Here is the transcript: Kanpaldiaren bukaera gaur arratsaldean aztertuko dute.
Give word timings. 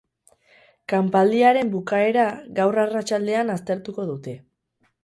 Kanpaldiaren 0.93 1.69
bukaera 1.75 2.25
gaur 2.61 2.81
arratsaldean 2.87 3.57
aztertuko 3.59 4.09
dute. 4.15 4.37